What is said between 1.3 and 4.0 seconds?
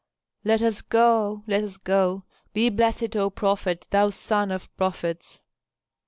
Let us go! Be blessed, O prophet,